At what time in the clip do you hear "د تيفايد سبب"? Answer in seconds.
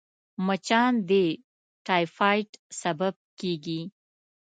1.09-3.15